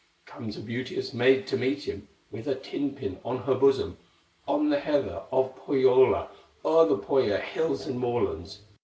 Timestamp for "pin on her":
2.95-3.53